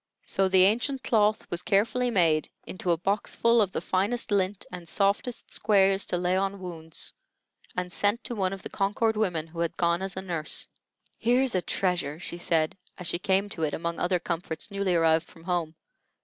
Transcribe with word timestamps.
So 0.25 0.47
the 0.47 0.63
ancient 0.65 1.03
cloth 1.03 1.45
was 1.51 1.61
carefully 1.61 2.09
made 2.09 2.49
into 2.65 2.89
a 2.89 2.97
boxful 2.97 3.61
of 3.61 3.71
the 3.71 3.81
finest 3.81 4.31
lint 4.31 4.65
and 4.71 4.89
softest 4.89 5.53
squares 5.53 6.07
to 6.07 6.17
lay 6.17 6.35
on 6.35 6.59
wounds, 6.59 7.13
and 7.77 7.93
sent 7.93 8.23
to 8.23 8.33
one 8.33 8.51
of 8.51 8.63
the 8.63 8.69
Concord 8.69 9.15
women 9.15 9.45
who 9.45 9.59
had 9.59 9.77
gone 9.77 10.01
as 10.01 10.17
a 10.17 10.23
nurse. 10.23 10.67
"Here's 11.19 11.53
a 11.53 11.61
treasure!" 11.61 12.19
she 12.19 12.39
said, 12.39 12.79
as 12.97 13.05
she 13.05 13.19
came 13.19 13.47
to 13.49 13.61
it 13.61 13.75
among 13.75 13.99
other 13.99 14.17
comforts 14.17 14.71
newly 14.71 14.95
arrived 14.95 15.27
from 15.27 15.43
home. 15.43 15.75